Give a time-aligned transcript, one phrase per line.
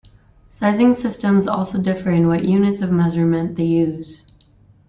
[0.49, 4.23] Sizing systems also differ in what units of measurement they use.